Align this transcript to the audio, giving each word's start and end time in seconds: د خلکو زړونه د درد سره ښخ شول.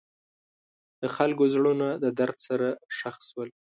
د 1.01 1.03
خلکو 1.15 1.43
زړونه 1.53 1.87
د 2.03 2.05
درد 2.19 2.37
سره 2.47 2.67
ښخ 2.97 3.15
شول. 3.29 3.49